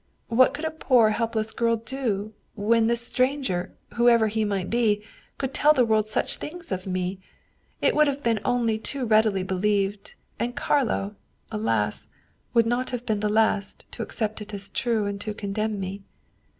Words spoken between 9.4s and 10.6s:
believed, and